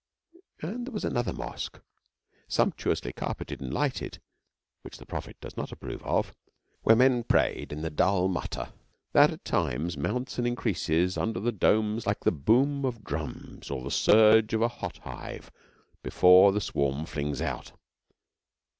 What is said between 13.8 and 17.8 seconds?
the surge of a hot hive before the swarm flings out.